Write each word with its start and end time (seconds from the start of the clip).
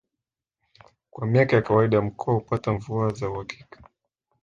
Kwa 1.11 1.27
miaka 1.27 1.55
ya 1.55 1.61
kawaida 1.61 2.01
mkoa 2.01 2.33
hupata 2.33 2.73
mvua 2.73 3.13
za 3.13 3.29
uhakika 3.29 3.83